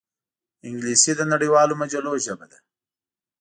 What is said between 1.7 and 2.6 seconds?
مجلو ژبه ده